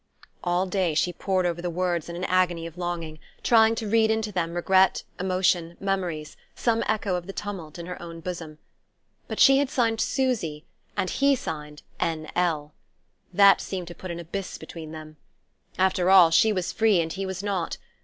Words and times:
All 0.43 0.65
day 0.65 0.95
she 0.95 1.13
pored 1.13 1.45
over 1.45 1.61
the 1.61 1.69
words 1.69 2.09
in 2.09 2.15
an 2.15 2.23
agony 2.23 2.65
of 2.65 2.75
longing, 2.75 3.19
trying 3.43 3.75
to 3.75 3.87
read 3.87 4.09
into 4.09 4.31
them 4.31 4.55
regret, 4.55 5.03
emotion, 5.19 5.77
memories, 5.79 6.35
some 6.55 6.83
echo 6.87 7.13
of 7.13 7.27
the 7.27 7.33
tumult 7.33 7.77
in 7.77 7.85
her 7.85 8.01
own 8.01 8.19
bosom. 8.19 8.57
But 9.27 9.39
she 9.39 9.59
had 9.59 9.69
signed 9.69 10.01
"Susy," 10.01 10.65
and 10.97 11.07
he 11.11 11.35
signed 11.35 11.83
"N.L." 11.99 12.73
That 13.31 13.61
seemed 13.61 13.87
to 13.89 13.93
put 13.93 14.09
an 14.09 14.19
abyss 14.19 14.57
between 14.57 14.91
them. 14.91 15.17
After 15.77 16.09
all, 16.09 16.31
she 16.31 16.51
was 16.51 16.73
free 16.73 16.99
and 16.99 17.13
he 17.13 17.27
was 17.27 17.43
not. 17.43 17.77